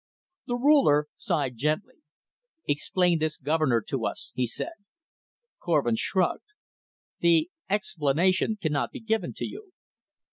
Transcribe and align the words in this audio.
The 0.47 0.55
ruler 0.55 1.09
sighed 1.15 1.57
gently. 1.57 1.97
"Explain 2.67 3.19
this 3.19 3.37
governor 3.37 3.81
to 3.81 4.03
us," 4.07 4.31
he 4.33 4.47
said. 4.47 4.71
Korvin 5.61 5.95
shrugged. 5.95 6.53
"The 7.19 7.51
explanation 7.69 8.57
cannot 8.59 8.89
be 8.89 8.99
given 8.99 9.33
to 9.33 9.45
you." 9.45 9.73